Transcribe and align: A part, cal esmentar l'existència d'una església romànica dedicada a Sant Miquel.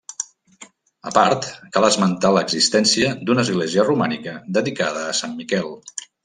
A 1.09 1.11
part, 1.17 1.43
cal 1.75 1.85
esmentar 1.89 2.31
l'existència 2.37 3.11
d'una 3.27 3.45
església 3.49 3.87
romànica 3.91 4.35
dedicada 4.59 5.05
a 5.11 5.15
Sant 5.21 5.37
Miquel. 5.45 5.71